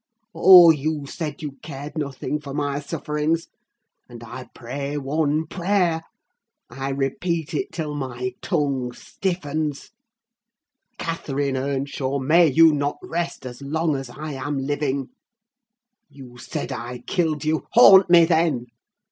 Oh! 0.33 0.71
you 0.71 1.05
said 1.05 1.43
you 1.43 1.57
cared 1.61 1.95
nothing 1.95 2.39
for 2.39 2.55
my 2.55 2.79
sufferings! 2.79 3.49
And 4.09 4.23
I 4.23 4.49
pray 4.55 4.97
one 4.97 5.45
prayer—I 5.45 6.89
repeat 6.89 7.53
it 7.53 7.71
till 7.71 7.93
my 7.93 8.33
tongue 8.41 8.93
stiffens—Catherine 8.93 11.55
Earnshaw, 11.55 12.17
may 12.17 12.47
you 12.47 12.73
not 12.73 12.97
rest 13.03 13.45
as 13.45 13.61
long 13.61 13.95
as 13.95 14.09
I 14.09 14.31
am 14.33 14.57
living; 14.57 15.09
you 16.09 16.39
said 16.39 16.71
I 16.71 17.03
killed 17.05 17.45
you—haunt 17.45 18.09
me, 18.09 18.25
then! 18.25 18.65